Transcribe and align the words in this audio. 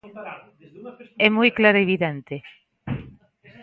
É 1.25 1.27
moi 1.37 1.49
clarividente. 1.57 2.35